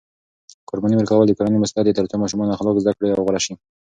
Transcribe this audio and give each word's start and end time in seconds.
قرباني 0.69 0.95
ورکول 0.97 1.25
د 1.27 1.31
کورنۍ 1.37 1.59
مسؤلیت 1.61 1.85
دی 1.87 1.97
ترڅو 1.97 2.15
ماشومان 2.23 2.49
اخلاق 2.51 2.75
زده 2.83 2.91
کړي 2.97 3.07
او 3.11 3.21
غوره 3.25 3.41
شي. 3.45 3.53